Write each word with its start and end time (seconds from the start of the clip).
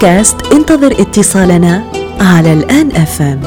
بودكاست 0.00 0.52
انتظر 0.52 0.92
اتصالنا 0.92 1.84
على 2.20 2.52
الآن 2.52 2.90
أفهم. 2.90 3.40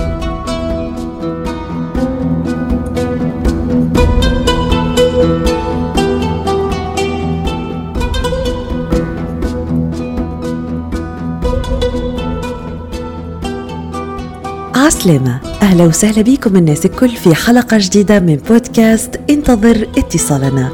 عسلامة 14.75 15.39
أهلا 15.61 15.83
وسهلا 15.83 16.21
بكم 16.21 16.55
الناس 16.55 16.85
الكل 16.85 17.09
في 17.09 17.35
حلقة 17.35 17.77
جديدة 17.79 18.19
من 18.19 18.35
بودكاست 18.35 19.19
انتظر 19.29 19.87
اتصالنا. 19.97 20.69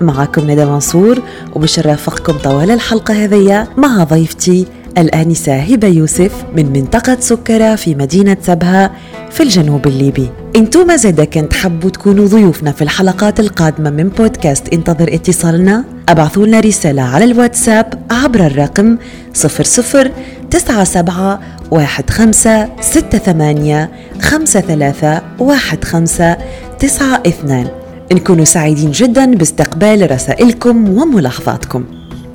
معكم 0.00 0.50
ندى 0.50 0.64
منصور 0.64 1.22
وباش 1.52 1.78
نرافقكم 1.78 2.32
طوال 2.38 2.70
الحلقة 2.70 3.24
هذية 3.24 3.68
مع 3.76 4.04
ضيفتي 4.04 4.66
الآنسة 4.98 5.56
هبة 5.56 5.88
يوسف 5.88 6.44
من 6.56 6.72
منطقة 6.72 7.16
سكرة 7.20 7.74
في 7.74 7.94
مدينة 7.94 8.36
سبها 8.42 8.90
في 9.30 9.42
الجنوب 9.42 9.86
الليبي. 9.86 10.28
أنتم 10.56 10.96
زادا 10.96 11.24
كنت 11.24 11.50
تحبوا 11.50 11.90
تكونوا 11.90 12.26
ضيوفنا 12.26 12.72
في 12.72 12.82
الحلقات 12.82 13.40
القادمة 13.40 13.90
من 13.90 14.08
بودكاست 14.08 14.68
انتظر 14.72 15.14
اتصالنا. 15.14 15.84
ابعثوا 16.08 16.46
لنا 16.46 16.60
رسالة 16.60 17.02
على 17.02 17.24
الواتساب 17.24 18.06
عبر 18.10 18.46
الرقم 18.46 18.96
00 19.34 20.10
97 20.50 21.38
واحد 21.70 22.10
خمسة 22.10 22.68
ستة 22.80 23.18
ثمانية 23.18 23.90
خمسة 24.20 24.60
ثلاثة 24.60 25.22
واحد 25.38 25.84
خمسة 25.84 26.36
تسعة 26.78 27.22
اثنان. 27.26 27.68
نكون 28.12 28.44
سعيدين 28.44 28.90
جدا 28.90 29.34
باستقبال 29.34 30.10
رسائلكم 30.10 30.98
وملاحظاتكم. 30.98 31.84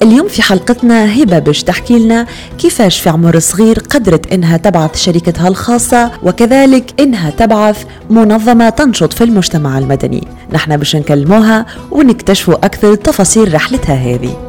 اليوم 0.04 0.28
في 0.28 0.42
حلقتنا 0.42 1.24
هبة 1.24 1.40
باش 1.40 1.64
تحكي 1.64 2.00
لنا 2.00 2.26
كيفاش 2.58 3.00
في 3.00 3.10
عمر 3.10 3.40
صغير 3.40 3.80
قدرت 3.80 4.34
إنها 4.34 4.58
تبعث 4.58 4.96
شركتها 4.96 5.48
الخاصة 5.48 6.12
وكذلك 6.24 7.02
إنها 7.02 7.30
تبعث 7.30 7.86
منظمة 8.10 8.70
تنشط 8.70 9.14
في 9.14 9.24
المجتمع 9.24 9.78
المدني. 9.78 10.28
نحن 10.54 10.78
باش 10.78 10.96
نكلموها 10.96 11.66
ونكتشفوا 11.92 12.66
أكثر 12.66 12.96
تفاصيل 12.96 13.54
رحلتها 13.54 13.96
هذه. 13.96 14.48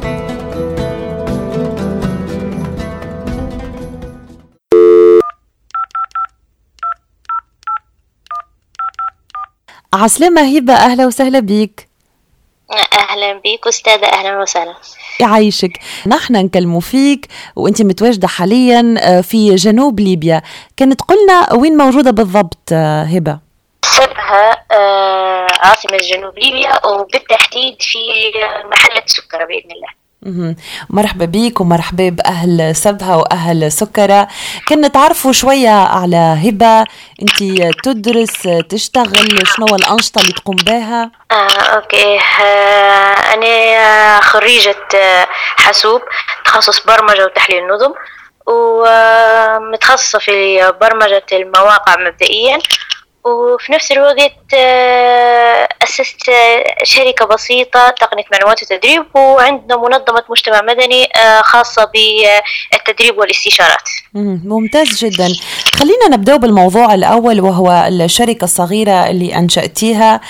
عسلامة 9.94 10.56
هبة 10.56 10.72
أهلا 10.72 11.06
وسهلا 11.06 11.40
بيك 11.40 11.87
أهلا 13.18 13.40
بك 13.44 13.66
أستاذة 13.66 14.06
أهلا 14.06 14.40
وسهلا. 14.42 14.74
يعيشك. 15.20 15.78
نحن 16.06 16.32
نكلموا 16.36 16.80
فيك 16.80 17.26
وأنت 17.56 17.82
متواجدة 17.82 18.28
حاليا 18.28 18.94
آه، 18.98 19.20
في 19.20 19.54
جنوب 19.54 20.00
ليبيا. 20.00 20.42
كانت 20.76 21.00
قلنا 21.02 21.52
وين 21.52 21.76
موجودة 21.76 22.10
بالضبط 22.10 22.58
آه، 22.72 23.02
هبة؟ 23.02 23.38
سبها 23.84 24.64
آه، 24.72 25.46
عاصمة 25.60 25.96
جنوب 25.96 26.38
ليبيا 26.38 26.86
وبالتحديد 26.86 27.76
في 27.82 27.98
محله 28.70 29.02
سكر 29.06 29.38
بإذن 29.46 29.70
الله. 29.70 29.88
مرحبا 30.90 31.24
بيك 31.24 31.60
ومرحبا 31.60 32.08
بأهل 32.08 32.76
سبها 32.76 33.16
وأهل 33.16 33.72
سكرة. 33.72 34.28
كنا 34.68 34.88
تعرفوا 34.88 35.32
شوية 35.32 35.70
على 35.70 36.16
هبة. 36.16 36.84
أنت 37.22 37.62
تدرس 37.84 38.48
تشتغل. 38.68 39.46
شنو 39.56 39.66
الأنشطة 39.66 40.20
اللي 40.20 40.32
تقوم 40.32 40.56
بها؟ 40.56 41.10
آه، 41.30 41.50
أوكي. 41.50 42.18
آه، 42.18 43.34
أنا 43.34 44.20
خريجة 44.20 44.88
آه، 44.94 45.26
حاسوب 45.56 46.02
تخصص 46.44 46.86
برمجة 46.86 47.24
وتحليل 47.24 47.66
نظم 47.66 47.92
ومتخصصة 48.46 50.18
في 50.18 50.72
برمجة 50.80 51.26
المواقع 51.32 51.96
مبدئيا 52.00 52.58
وفي 53.24 53.72
نفس 53.72 53.92
الوقت 53.92 54.32
أسست 55.82 56.30
شركة 56.82 57.24
بسيطة 57.24 57.90
تقنية 57.90 58.24
معلومات 58.32 58.62
وتدريب 58.62 59.04
وعندنا 59.14 59.76
منظمة 59.76 60.24
مجتمع 60.30 60.60
مدني 60.62 61.04
آه، 61.16 61.42
خاصة 61.42 61.90
بالتدريب 61.92 63.18
والاستشارات. 63.18 63.88
ممتاز 64.44 65.04
جدا. 65.04 65.28
خلينا 65.72 66.08
نبدأ 66.10 66.36
بالموضوع 66.36 66.94
الأول 66.94 67.40
وهو 67.40 67.86
الشركة 67.88 68.44
الصغيرة 68.44 69.10
اللي 69.10 69.36
أنشأتيها. 69.36 70.20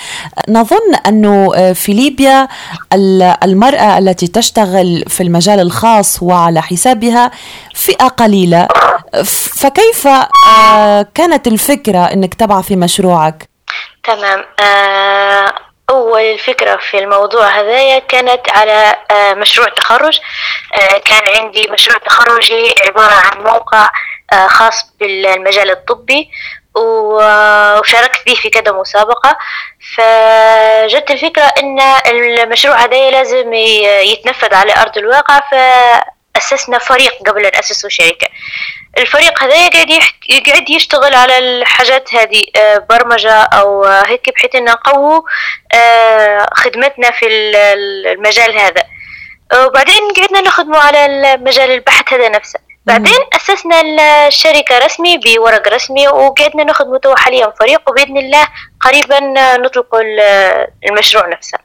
نظن 0.49 0.95
أنه 1.07 1.51
آه، 1.55 1.73
في 1.73 1.93
ليبيا 1.93 2.47
المرأة 3.43 3.97
التي 3.97 4.27
تشتغل 4.27 5.03
في 5.07 5.23
المجال 5.23 5.59
الخاص 5.59 6.23
وعلى 6.23 6.61
حسابها 6.61 7.31
فئة 7.75 8.07
قليلة. 8.07 8.67
فكيف 9.61 10.07
كانت 11.15 11.47
الفكرة 11.47 11.99
أنك 11.99 12.33
تبعثي 12.33 12.75
مشروعك؟ 12.75 13.49
تمام. 14.03 14.45
آه 14.61 15.53
أول 15.89 16.21
الفكرة 16.21 16.77
في 16.77 16.99
الموضوع 16.99 17.47
هذايا 17.47 17.99
كانت 17.99 18.49
على 18.49 18.95
آه 19.11 19.33
مشروع 19.33 19.69
تخرج. 19.69 20.19
آه 20.73 20.97
كان 20.97 21.23
عندي 21.37 21.67
مشروع 21.71 21.97
تخرجي 21.97 22.75
عبارة 22.87 23.13
عن 23.13 23.43
موقع 23.43 23.89
خاص 24.47 24.93
بالمجال 24.99 25.71
الطبي 25.71 26.29
وشاركت 26.75 28.25
به 28.25 28.33
في 28.35 28.49
كذا 28.49 28.71
مسابقة. 28.71 29.37
فجت 29.95 31.11
الفكرة 31.11 31.43
أن 31.43 31.79
المشروع 32.07 32.75
هذا 32.75 33.11
لازم 33.11 33.53
يتنفذ 33.53 34.53
على 34.53 34.73
أرض 34.81 34.97
الواقع 34.97 35.39
فأسسنا 36.35 36.77
فريق 36.77 37.13
قبل 37.27 37.45
أن 37.45 37.59
أسسوا 37.59 37.89
شركة. 37.89 38.27
الفريق 38.97 39.43
هذا 39.43 39.65
يقعد 40.29 40.69
يشتغل 40.69 41.15
على 41.15 41.37
الحاجات 41.37 42.15
هذه 42.15 42.43
آه، 42.55 42.77
برمجة 42.89 43.33
أو 43.33 43.85
هيك 43.85 44.29
بحيث 44.35 44.55
أن 44.55 44.63
نقوي 44.63 45.21
آه، 45.73 46.49
خدمتنا 46.53 47.11
في 47.11 47.27
المجال 47.27 48.59
هذا. 48.59 48.83
وبعدين 49.55 50.11
قعدنا 50.17 50.41
نخدمه 50.41 50.77
على 50.79 51.37
مجال 51.37 51.71
البحث 51.71 52.13
هذا 52.13 52.29
نفسه. 52.29 52.59
بعدين 52.89 53.19
أسسنا 53.35 53.81
الشركة 54.27 54.77
رسمي 54.85 55.17
بورق 55.17 55.67
رسمي 55.67 56.07
وقعدنا 56.07 56.63
نخدمه 56.63 56.97
تو 56.97 57.15
حاليا 57.15 57.53
فريق 57.59 57.81
وبإذن 57.89 58.17
الله 58.17 58.47
قريبا 58.81 59.19
نطلق 59.57 59.95
المشروع 60.89 61.27
نفسه. 61.27 61.57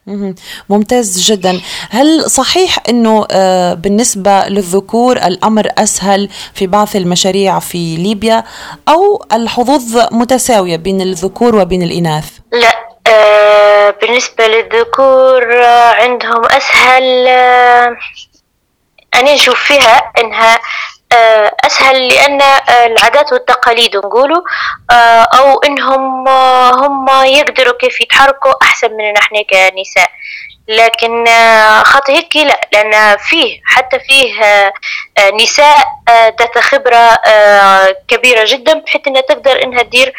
ممتاز 0.69 1.19
جدا. 1.31 1.61
هل 1.89 2.29
صحيح 2.29 2.77
أنه 2.89 3.27
آه، 3.31 3.73
بالنسبة 3.73 4.47
للذكور 4.47 5.17
الأمر 5.17 5.67
أسهل 5.77 6.29
في 6.53 6.67
بعض 6.67 6.87
المشاريع 6.95 7.59
في 7.59 7.95
ليبيا 7.95 8.43
أو 8.89 9.25
الحظوظ 9.33 9.97
متساوية 10.11 10.75
بين 10.75 11.01
الذكور 11.01 11.55
وبين 11.55 11.83
الإناث؟ 11.83 12.25
لا 12.51 12.85
آه، 13.07 13.89
بالنسبة 14.01 14.47
للذكور 14.47 15.63
آه، 15.63 15.91
عندهم 15.91 16.45
أسهل 16.45 17.27
أنا 19.15 19.33
نشوف 19.33 19.59
فيها 19.63 20.11
أنها 20.19 20.59
آه، 21.13 21.51
أسهل 21.65 22.07
لأن 22.07 22.41
آه، 22.41 22.85
العادات 22.85 23.33
والتقاليد 23.33 23.95
نقولوا 23.95 24.41
آه، 24.91 25.23
أو 25.23 25.59
إنهم 25.59 26.27
هم 26.83 27.25
يقدروا 27.25 27.73
كيف 27.79 28.01
يتحركوا 28.01 28.53
أحسن 28.61 28.91
من 28.91 29.13
نحن 29.13 29.35
كنساء. 29.49 30.11
لكن 30.67 31.25
خاطر 31.83 32.13
هيك 32.13 32.35
لا 32.35 32.61
لأن 32.73 33.17
فيه 33.17 33.61
حتى 33.65 33.99
فيه 33.99 34.33
نساء 35.41 35.77
ذات 36.09 36.57
خبرة 36.57 37.19
كبيرة 38.07 38.45
جدا 38.47 38.73
بحيث 38.73 39.01
أنها 39.07 39.21
تقدر 39.21 39.63
أنها 39.63 39.83
تدير 39.83 40.13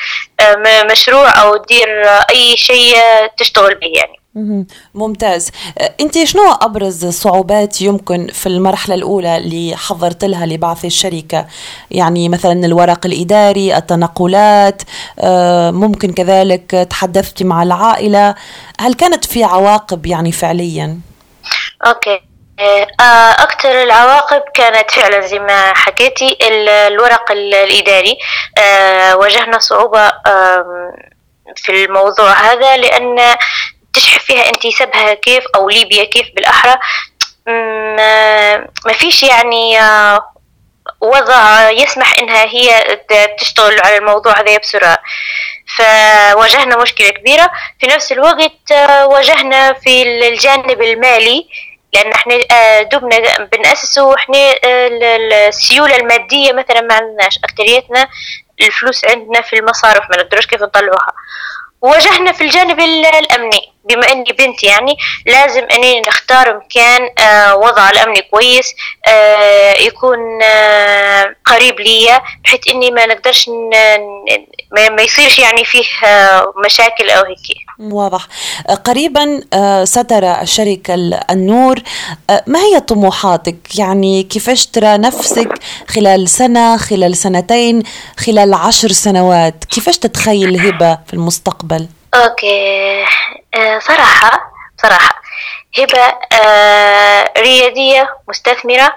مشروع 0.91 1.43
أو 1.43 1.57
تدير 1.57 2.05
أي 2.31 2.57
شيء 2.57 2.97
تشتغل 3.39 3.75
به 3.75 3.93
يعني. 3.95 4.21
ممتاز. 4.95 5.51
أنت 6.01 6.25
شنو 6.25 6.53
أبرز 6.53 7.05
الصعوبات 7.05 7.81
يمكن 7.81 8.27
في 8.27 8.47
المرحلة 8.47 8.95
الأولى 8.95 9.37
اللي 9.37 9.77
حضرت 9.77 10.25
لها 10.25 10.47
لبعث 10.47 10.85
الشركة؟ 10.85 11.47
يعني 11.91 12.29
مثلا 12.29 12.67
الورق 12.67 13.07
الإداري 13.07 13.77
التنقلات 13.77 14.83
آه، 15.21 15.71
ممكن 15.71 16.13
كذلك 16.13 16.87
تحدثتي 16.91 17.45
مع 17.45 17.63
العائلة. 17.63 18.35
هل 18.81 18.95
كانت 18.95 19.25
في 19.25 19.45
عواقب 19.45 20.07
يعني 20.07 20.33
فعليا؟ 20.33 20.99
أوكي. 21.87 22.21
آه، 23.01 23.31
أكثر 23.31 23.83
العواقب 23.83 24.43
كانت 24.55 24.91
فعلا 24.91 25.27
زي 25.27 25.39
ما 25.39 25.75
حكيتي 25.75 26.39
الورق 26.89 27.31
الإداري. 27.33 28.19
واجهنا 29.15 29.59
صعوبة 29.59 30.13
في 31.57 31.85
الموضوع 31.85 32.33
هذا 32.33 32.77
لأن 32.77 33.17
فيها 34.27 34.49
انتسابها 34.49 35.15
كيف 35.15 35.45
أو 35.55 35.69
ليبيا 35.69 36.05
كيف 36.05 36.27
بالأحرى 36.35 36.77
ما 38.87 38.93
فيش 38.93 39.23
يعني 39.23 39.81
آه، 39.81 40.33
وضع 41.01 41.71
يسمح 41.71 42.19
انها 42.19 42.45
هي 42.45 42.99
تشتغل 43.41 43.81
على 43.81 43.97
الموضوع 43.97 44.41
هذا 44.41 44.59
بسرعة. 44.59 44.99
فواجهنا 45.77 46.77
مشكلة 46.77 47.11
كبيرة. 47.11 47.51
في 47.81 47.87
نفس 47.87 48.13
الوقت 48.13 48.73
آه، 48.73 49.07
واجهنا 49.07 49.73
في 49.73 50.03
الجانب 50.03 50.83
المالي 50.83 51.49
لأن 51.95 52.13
إحنا 52.13 52.37
دوبنا 52.83 53.39
بنأسسه 53.53 54.05
وإحنا 54.05 54.55
السيولة 54.65 55.97
المادية 55.97 56.53
مثلا 56.53 56.81
ما 56.81 56.95
عندناش. 56.95 57.39
أكتريتنا 57.45 58.09
الفلوس 58.61 59.05
عندنا 59.05 59.43
في 59.43 59.59
المصارف 59.59 60.05
ما 60.11 60.17
نقدرش 60.17 60.47
كيف 60.47 60.63
نطلعوها. 60.63 61.13
واجهنا 61.81 62.33
في 62.33 62.41
الجانب 62.45 62.81
الأمني. 62.81 63.77
بما 63.87 64.13
أني 64.13 64.33
بنت 64.39 64.65
يعني 64.65 64.97
لازم 65.27 65.67
أني 65.73 66.01
نختار 66.01 66.57
مكان 66.57 67.11
آه، 67.19 67.57
وضع 67.57 67.91
الأمني 67.91 68.23
كويس 68.23 68.75
آه، 69.07 69.73
يكون 69.73 70.43
آه، 70.43 71.35
قريب 71.45 71.81
ليا 71.81 72.23
بحيث 72.45 72.61
أني 72.69 72.91
ما 72.91 73.07
نقدرش 73.07 73.51
ما 74.73 75.03
يصيرش 75.03 75.39
يعني 75.39 75.65
فيه 75.65 75.85
مشاكل 76.65 77.11
أو 77.11 77.25
هيك. 77.25 77.66
واضح. 77.79 78.27
قريبا 78.85 79.41
سترى 79.85 80.41
الشركة 80.43 80.95
النور. 81.31 81.83
ما 82.47 82.59
هي 82.59 82.81
طموحاتك؟ 82.81 83.79
يعني 83.79 84.23
كيفاش 84.23 84.67
ترى 84.67 84.99
نفسك 84.99 85.49
خلال 85.89 86.29
سنة 86.29 86.77
خلال 86.77 87.17
سنتين 87.17 87.83
خلال 88.19 88.55
عشر 88.55 88.89
سنوات؟ 88.93 89.65
كيفاش 89.65 89.99
تتخيل 89.99 90.61
هبة 90.61 90.99
في 91.07 91.15
المستقبل؟ 91.15 91.89
أوكي. 92.15 93.03
آه 93.55 93.79
صراحة 93.79 94.41
صراحة 94.83 95.23
هبة 95.79 96.15
ريادية 97.39 98.09
مستثمرة. 98.29 98.93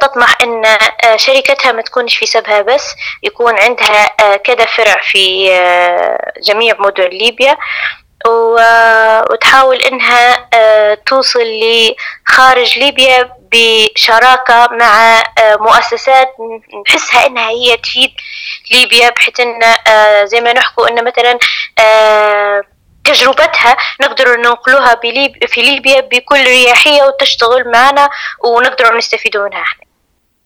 تطمح 0.00 0.36
إن 0.42 0.66
آه 0.66 1.16
شركتها 1.16 1.72
ما 1.72 1.82
تكونش 1.82 2.16
في 2.16 2.26
سبها 2.26 2.62
بس 2.62 2.94
يكون 3.22 3.58
عندها 3.58 4.10
آه 4.20 4.36
كذا 4.36 4.64
فرع 4.64 5.00
في 5.02 5.52
آه 5.52 6.32
جميع 6.42 6.74
مدن 6.78 7.04
ليبيا. 7.08 7.56
وتحاول 9.30 9.76
إنها 9.76 10.48
توصل 11.06 11.42
لخارج 11.44 12.78
ليبيا 12.78 13.32
بشراكة 13.52 14.68
مع 14.72 15.22
مؤسسات 15.40 16.34
نحسها 16.88 17.26
إنها 17.26 17.48
هي 17.50 17.76
تفيد 17.76 18.10
ليبيا 18.70 19.10
بحيث 19.10 19.40
إن 19.40 19.60
زي 20.26 20.40
ما 20.40 20.52
نحكوا 20.52 20.88
إن 20.88 21.04
مثلا 21.04 21.38
تجربتها 23.04 23.76
نقدر 24.00 24.36
ننقلوها 24.36 25.00
في 25.46 25.62
ليبيا 25.62 26.00
بكل 26.00 26.44
رياحية 26.44 27.02
وتشتغل 27.02 27.70
معنا 27.70 28.10
ونقدر 28.44 28.96
نستفيدوا 28.96 29.48
منها 29.48 29.62
إحنا 29.62 29.82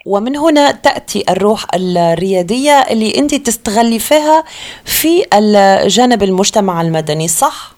ومن 0.06 0.36
هنا 0.36 0.70
تأتي 0.70 1.24
الروح 1.28 1.64
الريادية 1.74 2.72
اللي 2.72 3.18
أنت 3.18 3.34
تستغلي 3.34 3.98
فيها 3.98 4.44
في 4.84 5.24
الجانب 5.34 6.22
المجتمع 6.22 6.80
المدني 6.80 7.28
صح؟ 7.28 7.70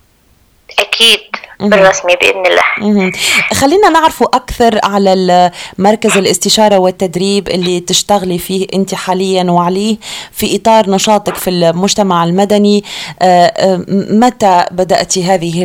أكيد 0.79 1.21
بالرسمي 1.61 2.13
بإذن 2.21 2.47
الله. 2.47 3.13
خلينا 3.53 3.89
نعرف 3.89 4.23
أكثر 4.23 4.81
على 4.85 5.51
مركز 5.79 6.17
الاستشارة 6.17 6.79
والتدريب 6.79 7.49
اللي 7.49 7.81
تشتغلي 7.81 8.39
فيه 8.39 8.67
أنت 8.75 8.95
حاليا 8.95 9.51
وعليه 9.51 9.97
في 10.33 10.57
إطار 10.57 10.91
نشاطك 10.91 11.35
في 11.35 11.51
المجتمع 11.51 12.25
المدني. 12.25 12.85
آه، 13.23 13.47
آه، 13.47 13.85
متى 14.11 14.65
بدأت 14.71 15.19
هذه 15.19 15.65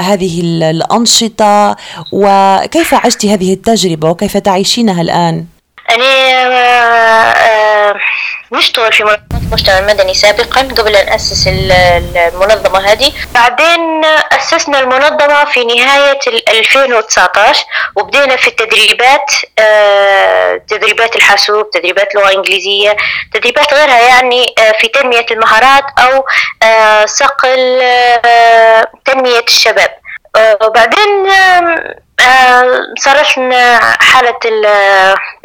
هذه 0.00 0.40
الأنشطة؟ 0.44 1.76
وكيف 2.12 2.94
عشت 2.94 3.26
هذه 3.26 3.52
التجربة؟ 3.52 4.10
وكيف 4.10 4.36
تعيشينها 4.36 5.02
الآن؟ 5.02 5.53
أنا 5.90 6.04
نشتغل 8.52 8.92
في 8.92 9.04
منظمة 9.04 9.24
المجتمع 9.46 9.78
المدني 9.78 10.14
سابقا 10.14 10.60
قبل 10.60 10.96
أن 10.96 11.08
أسس 11.08 11.48
المنظمة 11.48 12.92
هذه. 12.92 13.12
بعدين 13.34 14.04
أسسنا 14.32 14.80
المنظمة 14.80 15.44
في 15.44 15.64
نهاية 15.64 16.18
2019 16.48 17.64
وبدينا 17.96 18.36
في 18.36 18.48
التدريبات 18.48 19.32
آه، 19.58 20.60
تدريبات 20.68 21.16
الحاسوب 21.16 21.70
تدريبات 21.70 22.14
لغة 22.14 22.34
إنجليزية 22.34 22.96
تدريبات 23.34 23.74
غيرها 23.74 24.00
يعني 24.00 24.54
آه، 24.58 24.72
في 24.80 24.88
تنمية 24.88 25.26
المهارات 25.30 25.84
أو 25.98 26.24
آه، 26.62 27.06
صقل 27.06 27.82
تنمية 29.04 29.44
الشباب. 29.48 29.90
وبعدين 30.62 31.26
صارت 32.98 33.38
لنا 33.38 33.80
حالة 34.00 34.38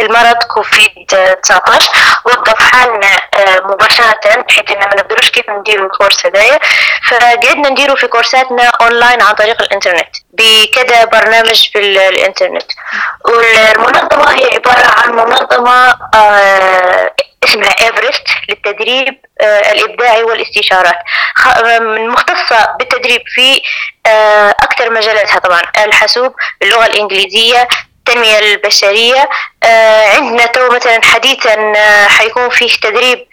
المرض 0.01 0.43
كوفيد 0.43 0.91
19 1.43 1.91
وقف 2.25 2.71
حالنا 2.71 3.07
آه، 3.35 3.59
مباشرة 3.65 4.19
بحيث 4.47 4.71
إننا 4.71 4.87
ما 4.87 4.95
نقدروش 4.95 5.29
كيف 5.29 5.49
نديروا 5.49 5.85
الكورس 5.85 6.25
هذايا. 6.25 6.59
فقعدنا 7.11 7.69
نديروا 7.69 7.95
في 7.95 8.07
كورساتنا 8.07 8.71
اونلاين 8.81 9.21
عن 9.21 9.33
طريق 9.33 9.61
الإنترنت 9.61 10.09
بكذا 10.33 11.05
برنامج 11.05 11.69
في 11.73 11.79
الإنترنت. 11.79 12.71
والمنظمة 13.25 14.31
هي 14.31 14.49
عبارة 14.53 14.87
عن 14.99 15.11
منظمة 15.11 15.95
آه، 16.15 17.13
اسمها 17.43 17.69
إيفرست 17.81 18.23
للتدريب 18.49 19.21
آه، 19.41 19.71
الإبداعي 19.71 20.23
والاستشارات. 20.23 20.97
مختصة 21.81 22.75
بالتدريب 22.79 23.21
في 23.35 23.61
آه، 24.09 24.49
أكثر 24.49 24.89
مجالاتها 24.89 25.39
طبعا 25.39 25.61
الحاسوب 25.85 26.35
اللغة 26.63 26.85
الإنجليزية 26.85 27.67
التنمية 27.99 28.39
البشرية. 28.39 29.29
آه، 29.63 30.07
عندنا 30.15 30.45
تو 30.45 30.69
مثلا 30.69 31.01
حديثا 31.03 31.73
حيكون 32.07 32.49
فيه 32.49 32.69
تدريب 32.81 33.27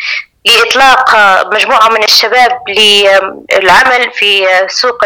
لإطلاق 0.46 1.16
مجموعة 1.54 1.88
من 1.88 2.04
الشباب 2.04 2.58
للعمل 2.68 4.12
في 4.12 4.46
سوق 4.68 5.04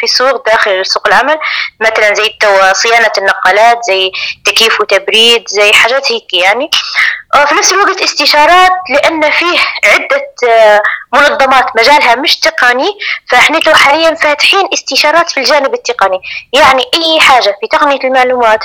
في 0.00 0.06
سوق 0.06 0.46
داخل 0.46 0.86
سوق 0.86 1.06
العمل 1.06 1.38
مثلا 1.80 2.14
زي 2.14 2.34
صيانة 2.72 3.12
النقالات 3.18 3.78
زي 3.86 4.12
تكييف 4.44 4.80
وتبريد 4.80 5.48
زي 5.48 5.72
حاجات 5.72 6.12
هيك 6.12 6.34
يعني. 6.34 6.70
في 7.48 7.54
نفس 7.54 7.72
الوقت 7.72 8.02
استشارات 8.02 8.72
لأن 8.90 9.30
فيه 9.30 9.58
عدة 9.84 10.82
منظمات 11.12 11.64
مجالها 11.76 12.14
مش 12.14 12.38
تقني 12.38 12.98
فإحنا 13.30 13.60
حاليا 13.74 14.14
فاتحين 14.14 14.68
استشارات 14.72 15.30
في 15.30 15.40
الجانب 15.40 15.74
التقني. 15.74 16.20
يعني 16.52 16.82
أي 16.94 17.20
حاجة 17.20 17.56
في 17.60 17.66
تقنية 17.66 18.00
المعلومات 18.04 18.60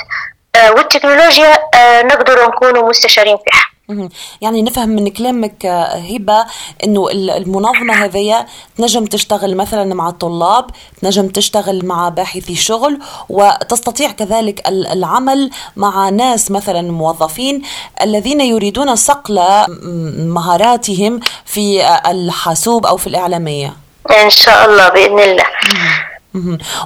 آه، 0.56 0.72
والتكنولوجيا 0.72 1.58
آه، 1.74 2.02
نقدر 2.02 2.46
نكون 2.46 2.88
مستشارين 2.88 3.36
فيها. 3.36 3.65
يعني 4.40 4.62
نفهم 4.62 4.88
من 4.88 5.08
كلامك 5.08 5.66
آه، 5.66 5.96
هبة 5.96 6.44
إنه 6.84 7.08
المنظمة 7.12 7.94
هذية 8.04 8.46
تنجم 8.76 9.04
تشتغل 9.04 9.56
مثلا 9.56 9.94
مع 9.94 10.08
الطلاب 10.08 10.70
تنجم 11.02 11.28
تشتغل 11.28 11.86
مع 11.86 12.08
باحثي 12.08 12.54
شغل 12.54 12.98
وتستطيع 13.28 14.10
كذلك 14.10 14.68
العمل 14.68 15.50
مع 15.76 16.08
ناس 16.08 16.50
مثلا 16.50 16.82
موظفين 16.82 17.62
الذين 18.02 18.40
يريدون 18.40 18.96
صقل 18.96 19.40
مهاراتهم 20.18 21.20
في 21.44 21.98
الحاسوب 22.10 22.86
أو 22.86 22.96
في 22.96 23.06
الإعلامية. 23.06 23.76
إن 24.24 24.30
شاء 24.30 24.70
الله 24.70 24.88
بإذن 24.88 25.18
الله. 25.20 25.44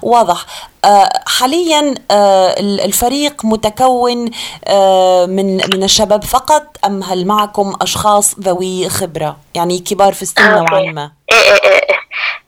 واضح 0.03 0.47
آه، 0.85 1.09
حاليا 1.27 1.95
آه، 2.11 2.55
الفريق 2.61 3.45
متكون 3.45 4.31
آه، 4.67 5.27
من 5.27 5.57
من 5.57 5.83
الشباب 5.83 6.25
فقط 6.25 6.77
أم 6.85 7.03
هل 7.03 7.27
معكم 7.27 7.75
أشخاص 7.83 8.35
ذوي 8.41 8.89
خبرة 8.89 9.37
يعني 9.55 9.79
كبار 9.79 10.13
في 10.13 10.23
السن 10.23 10.51
نوعا 10.51 10.83
ما؟ 10.83 11.11
إيه 11.33 11.39
إيه 11.39 11.63
إيه. 11.65 11.71
إيه. 11.71 12.01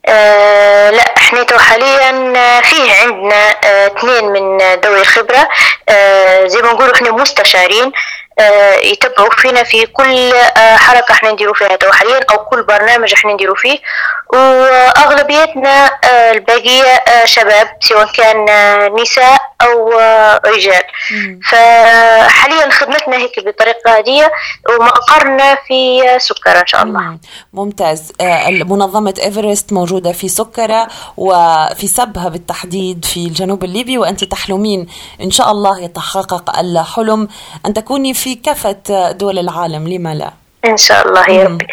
آه 0.05 0.89
لا 0.89 1.03
إحنا 1.17 1.43
تو 1.43 1.57
حاليا 1.57 2.11
فيه 2.61 2.93
عندنا 2.93 3.49
اثنين 3.87 4.25
من 4.25 4.57
ذوي 4.57 5.01
الخبرة 5.01 5.49
آه 5.89 6.47
زي 6.47 6.61
ما 6.61 6.73
نقولوا 6.73 6.95
إحنا 6.95 7.11
مستشارين 7.11 7.85
آه، 7.85 7.91
يتبعوا 8.83 9.29
فينا 9.37 9.63
في 9.63 9.85
كل 9.85 10.33
آه، 10.57 10.75
حركة 10.75 11.11
إحنا 11.11 11.31
نديروا 11.31 11.53
فيها 11.53 11.75
تو 11.75 11.91
حاليا 11.91 12.19
أو 12.31 12.37
كل 12.45 12.63
برنامج 12.63 13.13
إحنا 13.13 13.33
نديروا 13.33 13.55
فيه. 13.55 13.79
وأغلبيتنا 14.33 15.85
آه، 15.85 16.31
الباقية 16.31 17.03
شباب 17.25 17.67
سواء 17.79 18.11
كان 18.13 18.45
نساء 19.01 19.37
أو 19.61 19.89
رجال. 20.45 20.83
فحاليا 21.51 22.69
خدمتنا 22.69 23.17
هيك 23.17 23.45
بالطريقة 23.45 23.99
هذه 23.99 24.31
ومقرنا 24.69 25.55
في 25.67 26.01
سكرة 26.17 26.59
إن 26.61 26.67
شاء 26.67 26.83
الله. 26.83 27.17
ممتاز. 27.53 28.11
منظمة 28.65 29.13
إيفرست 29.23 29.73
موجودة 29.73 30.11
في 30.11 30.27
سكرة 30.27 30.87
وفي 31.17 31.87
سبها 31.87 32.29
بالتحديد 32.29 33.05
في 33.05 33.17
الجنوب 33.17 33.63
الليبي 33.63 33.97
وأنت 33.97 34.23
تحلمين 34.23 34.87
إن 35.21 35.31
شاء 35.31 35.51
الله 35.51 35.81
يتحقق 35.83 36.59
الحلم 36.59 37.27
أن 37.65 37.73
تكوني 37.73 38.13
في 38.13 38.22
كافة 38.29 39.11
دول 39.11 39.39
العالم 39.39 39.87
لما 39.87 40.15
لا؟ 40.15 40.33
إن 40.65 40.77
شاء 40.77 41.07
الله 41.07 41.29
يا 41.29 41.43
ربي. 41.43 41.67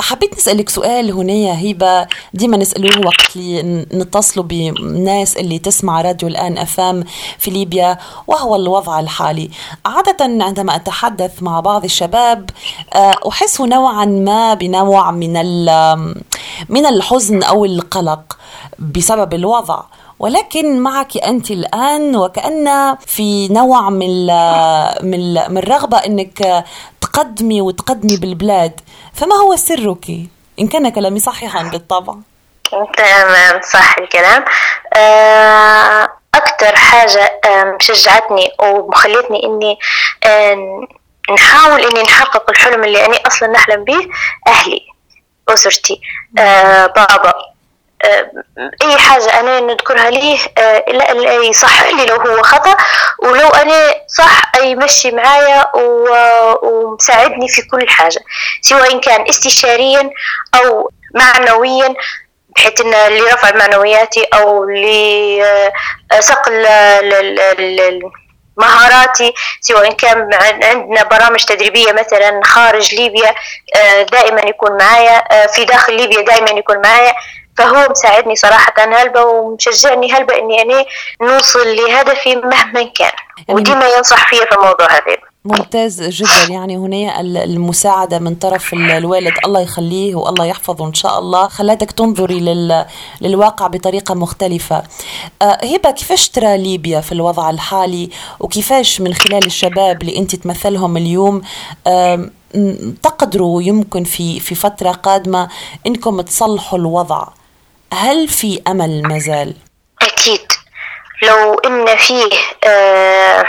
حبيت 0.00 0.34
نسألك 0.36 0.68
سؤال 0.68 1.12
هنا 1.12 1.32
يا 1.32 1.70
هبة 1.70 2.06
ديما 2.34 2.56
نسألوه 2.56 3.06
وقت 3.06 3.36
اللي 3.36 3.86
نتصلوا 3.92 4.44
بناس 4.44 5.36
اللي 5.36 5.58
تسمع 5.58 6.00
راديو 6.00 6.28
الآن 6.28 6.58
أفام 6.58 7.04
في 7.38 7.50
ليبيا 7.50 7.98
وهو 8.26 8.56
الوضع 8.56 9.00
الحالي. 9.00 9.50
عادة 9.86 10.44
عندما 10.44 10.76
أتحدث 10.76 11.42
مع 11.42 11.60
بعض 11.60 11.84
الشباب 11.84 12.50
آه، 12.94 13.14
أحس 13.28 13.60
نوعا 13.60 14.04
ما 14.04 14.54
بنوع 14.54 15.10
من 15.10 15.32
من 16.68 16.86
الحزن 16.86 17.42
أو 17.42 17.64
القلق 17.64 18.38
بسبب 18.78 19.34
الوضع. 19.34 19.82
ولكن 20.18 20.80
معك 20.80 21.16
أنت 21.16 21.50
الآن 21.50 22.16
وكأن 22.16 22.96
في 23.06 23.48
نوع 23.48 23.90
من 23.90 24.26
من 25.02 25.34
من 25.52 25.58
الرغبة 25.58 25.98
أنك 25.98 26.64
تقدمي 27.00 27.60
وتقدمي 27.60 28.16
بالبلاد. 28.16 28.80
فما 29.14 29.34
هو 29.36 29.56
سرك؟ 29.56 30.06
إن 30.60 30.68
كان 30.68 30.88
كلامي 30.88 31.20
صحيحا 31.20 31.62
بالطبع. 31.62 32.14
تمام 32.96 33.60
صح 33.72 33.98
الكلام. 33.98 34.44
آه، 34.96 36.08
أكثر 36.34 36.76
حاجة 36.76 37.40
شجعتني 37.80 38.50
ومخلتني 38.62 39.40
إني 39.44 39.78
نحاول 41.34 41.80
إني 41.80 42.02
نحقق 42.02 42.50
الحلم 42.50 42.84
اللي 42.84 43.06
أنا 43.06 43.16
أصلا 43.26 43.48
نحلم 43.48 43.84
به 43.84 44.08
أهلي 44.48 44.80
أسرتي 45.48 46.00
آه، 46.38 46.86
بابا. 46.86 47.53
أي 48.82 48.96
حاجة 48.98 49.40
أنا 49.40 49.60
نذكرها 49.60 50.10
ليه 50.10 50.38
لا 50.88 51.32
يصح 51.34 51.86
لي 51.86 52.06
لو 52.06 52.16
هو 52.16 52.42
خطأ. 52.42 52.76
ولو 53.22 53.48
أنا 53.48 53.94
صح 54.18 54.56
يمشي 54.62 55.10
معايا 55.10 55.66
ومساعدني 56.62 57.48
في 57.48 57.62
كل 57.62 57.88
حاجة 57.88 58.20
سواء 58.60 59.00
كان 59.00 59.24
استشاريا 59.28 60.10
أو 60.54 60.90
معنويا 61.14 61.94
بحيث 62.56 62.80
إن 62.80 63.16
لرفع 63.16 63.56
معنوياتي 63.56 64.24
أو 64.34 64.64
لصقل 66.12 66.66
مهاراتي 68.56 69.34
سواء 69.60 69.92
كان 69.92 70.30
عندنا 70.34 71.02
برامج 71.02 71.44
تدريبية 71.44 71.92
مثلا 71.92 72.40
خارج 72.44 72.94
ليبيا 72.94 73.34
آه، 73.76 74.02
دائما 74.02 74.40
يكون 74.40 74.76
معايا 74.78 75.24
آه، 75.32 75.46
في 75.46 75.64
داخل 75.64 75.96
ليبيا 75.96 76.20
دائما 76.20 76.50
يكون 76.50 76.82
معايا. 76.82 77.12
فهو 77.56 77.88
مساعدني 77.90 78.36
صراحة 78.36 78.74
هلبة 78.78 79.24
ومشجعني 79.24 80.12
هلبة 80.12 80.38
إني 80.38 80.62
أنا 80.62 80.84
نوصل 81.22 81.76
لهدفي 81.76 82.36
مهما 82.36 82.82
كان. 82.82 83.12
يعني 83.48 83.60
وديما 83.60 83.88
ينصح 83.88 84.28
فيا 84.30 84.44
في 84.44 84.54
الموضوع 84.58 84.92
هذا. 84.92 85.16
ممتاز 85.44 86.02
جدا. 86.02 86.54
يعني 86.54 86.76
هنا 86.76 87.20
المساعدة 87.20 88.18
من 88.18 88.34
طرف 88.34 88.72
الوالد 88.72 89.32
الله 89.44 89.60
يخليه 89.60 90.14
والله 90.14 90.44
يحفظه 90.44 90.86
إن 90.86 90.94
شاء 90.94 91.18
الله. 91.18 91.48
خلاتك 91.48 91.92
تنظري 91.92 92.40
لل... 92.40 92.86
للواقع 93.20 93.66
بطريقة 93.66 94.14
مختلفة. 94.14 94.82
آه 95.42 95.58
هبة 95.64 95.90
كيفاش 95.90 96.28
ترى 96.28 96.58
ليبيا 96.58 97.00
في 97.00 97.12
الوضع 97.12 97.50
الحالي؟ 97.50 98.10
وكيفاش 98.40 99.00
من 99.00 99.14
خلال 99.14 99.46
الشباب 99.46 100.02
اللي 100.02 100.18
أنت 100.18 100.36
تمثلهم 100.36 100.96
اليوم 100.96 101.42
تقدروا 103.02 103.62
يمكن 103.62 104.04
في 104.04 104.40
في 104.40 104.54
فترة 104.54 104.90
قادمة 104.90 105.48
إنكم 105.86 106.20
تصلحوا 106.20 106.78
الوضع؟ 106.78 107.26
هل 107.94 108.28
في 108.28 108.62
أمل 108.68 109.02
مازال؟ 109.02 109.54
أكيد. 110.02 110.46
لو 111.22 111.54
إن 111.54 111.96
فيه 111.96 112.30
آه 112.64 113.44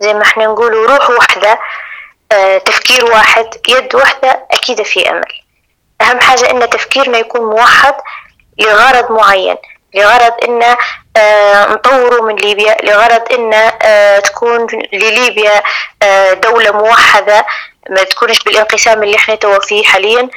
زي 0.00 0.14
ما 0.14 0.22
إحنا 0.22 0.44
نقول 0.44 0.72
روح 0.72 1.10
واحدة 1.10 1.60
آه 2.32 2.58
تفكير 2.58 3.04
واحد 3.04 3.46
يد 3.68 3.94
واحدة 3.94 4.46
أكيد 4.50 4.82
في 4.82 5.10
أمل. 5.10 5.24
أهم 6.00 6.20
حاجة 6.20 6.50
إن 6.50 6.70
تفكيرنا 6.70 7.18
يكون 7.18 7.40
موحد 7.40 7.94
لغرض 8.58 9.12
معين 9.12 9.56
لغرض 9.94 10.32
إن 10.44 10.76
آه 11.16 11.66
نطوروا 11.66 12.28
من 12.28 12.36
ليبيا 12.36 12.76
لغرض 12.82 13.32
إن 13.32 13.54
آه 13.82 14.18
تكون 14.18 14.66
لليبيا 14.92 15.62
آه 16.02 16.32
دولة 16.32 16.70
موحدة 16.72 17.46
ما 17.90 18.02
تكونش 18.04 18.38
بالانقسام 18.42 19.02
اللي 19.02 19.16
إحنا 19.16 19.34
توا 19.34 19.58
فيه 19.60 19.84
حاليا. 19.84 20.28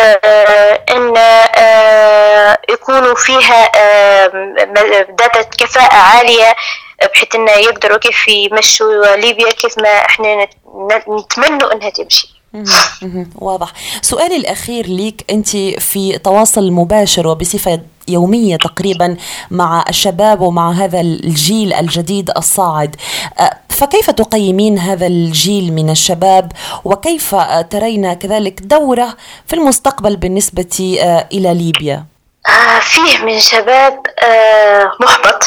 إن 0.00 1.16
آه، 1.16 2.58
يكونوا 2.70 3.14
فيها 3.14 3.70
ذات 5.20 5.54
كفاءة 5.58 5.94
عالية 5.94 6.54
بحيث 7.14 7.34
إنه 7.34 7.52
يقدروا 7.52 7.98
كيف 7.98 8.28
يمشوا 8.28 9.16
ليبيا 9.16 9.50
كيف 9.52 9.78
ما 9.78 9.88
إحنا 9.88 10.48
نتمنوا 11.08 11.72
إنها 11.72 11.90
تمشي. 11.90 12.28
واضح. 13.34 13.72
سؤالي 14.02 14.36
الأخير 14.36 14.86
ليك 14.86 15.24
أنت 15.30 15.48
في 15.80 16.18
تواصل 16.18 16.72
مباشر 16.72 17.26
وبصفة 17.28 17.80
يومية 18.08 18.56
تقريبا 18.56 19.16
مع 19.50 19.84
الشباب 19.88 20.40
ومع 20.40 20.70
هذا 20.70 21.00
الجيل 21.00 21.72
الجديد 21.72 22.30
الصاعد. 22.36 22.96
أه، 23.40 23.58
فكيف 23.68 24.10
تقيمين 24.10 24.78
هذا 24.78 25.06
الجيل 25.06 25.72
من 25.72 25.90
الشباب؟ 25.90 26.52
وكيف 26.84 27.34
ترين 27.70 28.12
كذلك 28.12 28.60
دورة 28.62 29.16
في 29.46 29.54
المستقبل 29.56 30.16
بالنسبة 30.16 30.98
أه، 31.02 31.28
إلى 31.32 31.54
ليبيا؟ 31.54 32.04
فيه 32.80 33.24
من 33.24 33.38
شباب 33.40 34.02
محبط. 35.00 35.42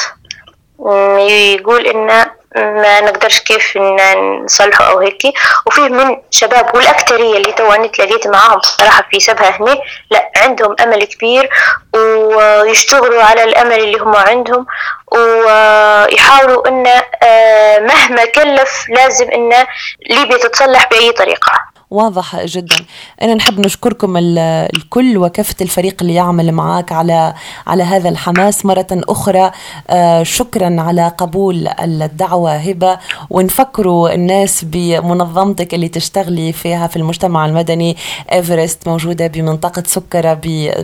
يقول 1.56 1.88
إن 1.88 2.26
ما 2.56 3.02
نقدرش 3.02 3.40
كيف 3.40 3.78
نصلحه 3.78 4.92
أو 4.92 5.00
هيك 5.00 5.22
وفيه 5.66 5.82
من 5.82 6.18
شباب 6.32 6.76
والاكثريه 6.76 7.38
اللي 7.38 7.52
تو 7.52 7.72
أنا 7.72 7.88
تلاقيت 7.88 8.28
معاهم 8.28 8.62
صراحة 8.62 9.06
في 9.12 9.20
سبها 9.20 9.50
هنا 9.60 9.78
لا 10.12 10.32
عندهم 10.38 10.76
أمل 10.80 11.04
كبير 11.04 11.50
ويشتغلوا 11.94 13.24
على 13.24 13.44
الأمل 13.44 13.80
اللي 13.80 13.98
هم 14.00 14.16
عندهم 14.16 14.66
ويحاولوا 15.12 16.68
إن 16.68 16.88
آه، 17.24 17.80
مهما 17.80 18.26
كلف 18.26 18.86
لازم 18.90 19.32
إن 19.32 19.66
ليبيا 20.10 20.38
تتصلح 20.38 20.90
بأي 20.90 21.12
طريقة. 21.12 21.71
واضح 21.92 22.46
جدا. 22.46 22.76
أنا 23.22 23.34
نحب 23.34 23.60
نشكركم 23.60 24.18
الكل 24.18 25.18
وكافة 25.18 25.56
الفريق 25.62 25.96
اللي 26.02 26.14
يعمل 26.14 26.52
معك 26.52 26.92
على 26.92 27.34
على 27.68 27.84
هذا 27.84 28.10
الحماس. 28.10 28.66
مرة 28.66 28.88
أخرى 28.92 29.52
آه، 29.90 30.24
شكرا 30.24 30.82
على 30.82 31.08
قبول 31.18 31.68
الدعوة 31.80 32.56
هبة. 32.56 33.00
ونفكروا 33.30 34.14
الناس 34.14 34.66
بمنظمتك 34.66 35.74
اللي 35.74 35.88
تشتغلي 35.88 36.54
فيها 36.54 36.88
في 36.88 36.96
المجتمع 36.98 37.46
المدني. 37.46 37.98
إيفرست 38.32 38.88
موجودة 38.88 39.28
بمنطقة 39.28 39.84
سكرة 39.86 40.42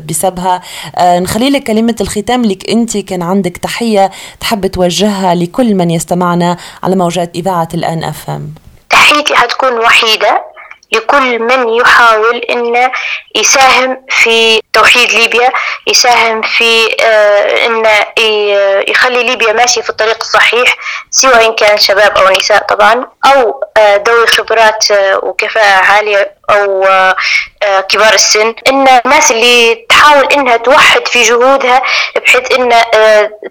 بسبها. 0.10 0.62
آه، 0.98 1.20
نخلي 1.20 1.50
لك 1.50 1.64
كلمة 1.64 1.96
الختام 2.02 2.46
لك. 2.46 2.70
أنت 2.70 2.98
كان 2.98 3.22
عندك 3.22 3.58
تحية 3.58 4.12
تحب 4.40 4.68
توجهها 4.68 5.36
لكل 5.36 5.76
من 5.76 5.92
يستمعنا 5.92 6.58
على 6.84 6.96
موجات 6.96 7.36
إذاعة 7.36 7.68
الآن 7.74 8.04
أفهم. 8.04 8.54
تحيتي 8.90 9.36
حتكون 9.36 9.74
وحيدة. 9.74 10.47
لكل 10.92 11.40
من 11.40 11.70
يحاول 11.70 12.38
أن 12.38 12.92
يساهم 13.36 14.06
في 14.10 14.62
توحيد 14.74 15.12
ليبيا 15.12 15.52
يساهم 15.88 16.42
في 16.42 16.96
آه، 17.02 17.66
أن 17.66 17.84
يخلي 18.88 19.24
ليبيا 19.24 19.54
ماشية 19.54 19.82
في 19.82 19.90
الطريق 19.90 20.18
الصحيح 20.22 20.76
سواء 21.10 21.56
كان 21.56 21.78
شباب 21.78 22.18
أو 22.18 22.30
نساء 22.30 22.64
طبعا 22.64 23.08
أو 23.26 23.64
آه، 23.78 24.04
ذوي 24.08 24.28
خبرات 24.28 24.92
آه، 24.92 25.20
وكفاءة 25.24 25.86
عالية 25.92 26.38
أو 26.50 26.86
كبار 27.90 28.14
السن. 28.14 28.56
إن 28.68 28.88
الناس 29.06 29.32
اللي 29.32 29.86
تحاول 29.90 30.26
إنها 30.34 30.58
توحد 30.58 31.08
في 31.08 31.24
جهودها 31.24 31.82
بحيث 32.16 32.52
إن 32.52 32.74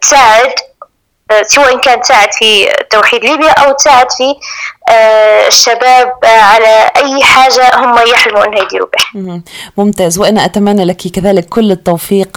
تساعد 0.00 0.55
سواء 1.42 1.80
كان 1.80 2.00
تساعد 2.00 2.33
في 2.33 2.68
توحيد 2.90 3.25
ليبيا 3.25 3.50
أو 3.50 3.73
تساعد 3.73 4.06
في 4.11 4.35
آه، 4.90 5.47
الشباب 5.49 6.12
على 6.25 6.90
أي 6.97 7.23
حاجة 7.25 7.71
هم 7.75 7.99
يحلموا 8.12 8.45
أنها 8.45 8.62
يديروا 8.62 8.88
بها. 9.14 9.40
ممتاز. 9.76 10.18
وأنا 10.18 10.45
أتمنى 10.45 10.85
لك 10.85 10.97
كذلك 10.97 11.49
كل 11.49 11.71
التوفيق 11.71 12.37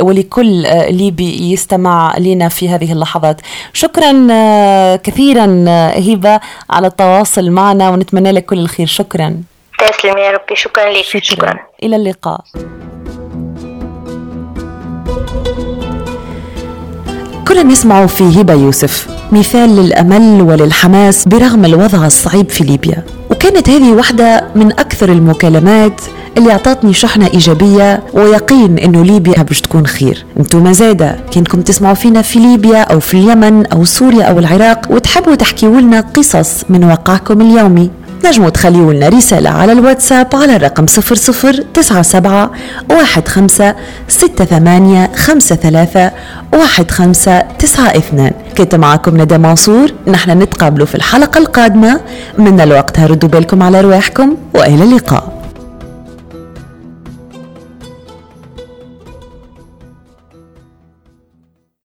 ولكل 0.00 0.66
آه، 0.66 0.90
ليبي 0.90 1.52
يستمع 1.52 2.14
لنا 2.18 2.48
في 2.48 2.68
هذه 2.68 2.92
اللحظات. 2.92 3.40
شكرا 3.72 4.12
كثيرا 4.96 5.64
هبة 5.98 6.40
على 6.70 6.86
التواصل 6.86 7.50
معنا 7.50 7.90
ونتمنى 7.90 8.32
لك 8.32 8.44
كل 8.46 8.58
الخير. 8.58 8.86
شكرا. 8.86 9.42
تسلم 9.78 10.18
يا 10.18 10.30
ربي. 10.30 10.56
شكرا 10.56 10.90
لك 10.90 11.04
شكرا, 11.04 11.20
شكرا. 11.20 11.58
إلى 11.82 11.96
اللقاء. 11.96 12.40
كنا 17.54 17.62
نسمع 17.62 18.06
في 18.06 18.40
هبة 18.40 18.52
يوسف. 18.52 19.08
مثال 19.32 19.76
للأمل 19.76 20.42
وللحماس 20.42 21.28
برغم 21.28 21.64
الوضع 21.64 22.06
الصعيب 22.06 22.50
في 22.50 22.64
ليبيا. 22.64 23.04
وكانت 23.30 23.68
هذه 23.70 23.92
واحدة 23.92 24.44
من 24.56 24.72
أكثر 24.72 25.12
المكالمات 25.12 26.00
اللي 26.38 26.52
أعطتني 26.52 26.92
شحنة 26.92 27.26
إيجابية 27.26 28.02
ويقين 28.12 28.78
إنه 28.78 29.04
ليبيا 29.04 29.42
باش 29.42 29.60
تكون 29.60 29.86
خير. 29.86 30.24
أنتم 30.38 30.72
زادة 30.72 31.16
كنكم 31.34 31.60
تسمعوا 31.60 31.94
فينا 31.94 32.22
في 32.22 32.38
ليبيا 32.38 32.80
أو 32.80 33.00
في 33.00 33.14
اليمن 33.14 33.66
أو 33.66 33.84
سوريا 33.84 34.24
أو 34.24 34.38
العراق 34.38 34.86
وتحبوا 34.90 35.34
تحكيوا 35.34 35.80
لنا 35.80 36.00
قصص 36.00 36.64
من 36.68 36.84
واقعكم 36.84 37.40
اليومي. 37.40 37.90
تنجموا 38.24 38.48
تخليوا 38.50 38.92
لنا 38.92 39.08
رسالة 39.08 39.50
على 39.50 39.72
الواتساب 39.72 40.28
على 40.34 40.56
الرقم 40.56 40.86
0097 40.86 42.48
15 43.26 43.74
68 44.08 45.06
53 45.16 46.10
1592 46.54 48.30
كنت 48.58 48.74
معكم 48.74 49.20
ندى 49.20 49.38
منصور 49.38 49.92
نحن 50.06 50.42
نتقابلوا 50.42 50.86
في 50.86 50.94
الحلقة 50.94 51.38
القادمة. 51.38 52.00
من 52.38 52.60
الوقت 52.60 52.98
هردوا 52.98 53.28
بالكم 53.28 53.62
على 53.62 53.80
رواحكم 53.80 54.36
وإلى 54.54 54.84
اللقاء. 54.84 55.43